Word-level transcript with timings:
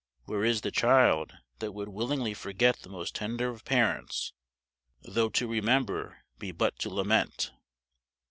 Where 0.25 0.43
is 0.43 0.61
the 0.61 0.71
child 0.71 1.33
that 1.59 1.73
would 1.73 1.89
willingly 1.89 2.33
forget 2.33 2.79
the 2.79 2.89
most 2.89 3.13
tender 3.13 3.49
of 3.49 3.63
parents, 3.63 4.33
though 5.03 5.29
to 5.29 5.47
remember 5.47 6.23
be 6.39 6.51
but 6.51 6.79
to 6.79 6.89
lament? 6.89 7.51